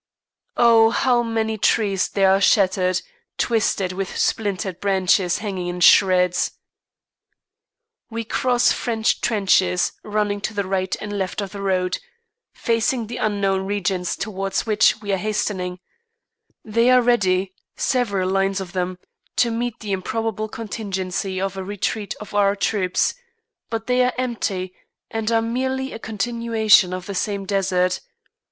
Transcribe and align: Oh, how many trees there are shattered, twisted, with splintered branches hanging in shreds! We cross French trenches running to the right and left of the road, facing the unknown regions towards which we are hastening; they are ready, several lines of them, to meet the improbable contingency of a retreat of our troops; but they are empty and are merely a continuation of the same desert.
Oh, 0.57 0.89
how 0.89 1.21
many 1.21 1.59
trees 1.59 2.07
there 2.09 2.31
are 2.31 2.41
shattered, 2.41 3.03
twisted, 3.37 3.91
with 3.91 4.17
splintered 4.17 4.79
branches 4.79 5.37
hanging 5.37 5.67
in 5.67 5.79
shreds! 5.79 6.53
We 8.09 8.23
cross 8.23 8.71
French 8.71 9.21
trenches 9.21 9.91
running 10.03 10.41
to 10.41 10.55
the 10.55 10.65
right 10.65 10.95
and 10.99 11.13
left 11.15 11.39
of 11.39 11.51
the 11.51 11.61
road, 11.61 11.99
facing 12.51 13.05
the 13.05 13.17
unknown 13.17 13.67
regions 13.67 14.15
towards 14.15 14.65
which 14.65 14.99
we 15.03 15.11
are 15.11 15.17
hastening; 15.17 15.79
they 16.65 16.89
are 16.89 17.03
ready, 17.03 17.53
several 17.75 18.27
lines 18.27 18.59
of 18.59 18.73
them, 18.73 18.97
to 19.35 19.51
meet 19.51 19.81
the 19.81 19.91
improbable 19.91 20.49
contingency 20.49 21.39
of 21.39 21.55
a 21.57 21.63
retreat 21.63 22.15
of 22.19 22.33
our 22.33 22.55
troops; 22.55 23.13
but 23.69 23.85
they 23.85 24.03
are 24.03 24.13
empty 24.17 24.73
and 25.11 25.31
are 25.31 25.43
merely 25.43 25.93
a 25.93 25.99
continuation 25.99 26.91
of 26.91 27.05
the 27.05 27.13
same 27.13 27.45
desert. 27.45 27.99